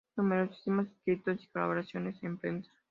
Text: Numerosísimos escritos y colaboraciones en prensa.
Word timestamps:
Numerosísimos 0.17 0.87
escritos 0.87 1.43
y 1.43 1.47
colaboraciones 1.49 2.17
en 2.23 2.39
prensa. 2.39 2.71